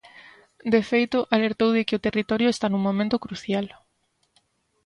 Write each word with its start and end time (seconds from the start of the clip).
De 0.73 0.81
feito, 0.89 1.19
alertou 1.35 1.69
de 1.77 1.85
que 1.87 1.97
o 1.97 2.03
territorio 2.05 2.47
está 2.51 2.65
nun 2.69 2.85
momento 2.87 3.21
crucial. 3.25 3.67